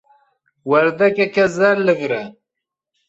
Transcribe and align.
Werdekeke 0.71 1.45
zer 1.57 1.77
li 1.85 1.93
vir 2.01 2.13
e. 2.21 2.21